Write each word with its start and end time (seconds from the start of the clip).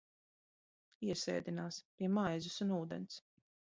Iesēdinās 1.09 1.77
pie 1.99 2.09
maizes 2.17 2.59
un 2.67 2.77
ūdens. 2.79 3.21